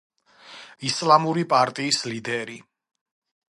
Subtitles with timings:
[0.89, 2.61] ისლამური პარტიის ლიდერი.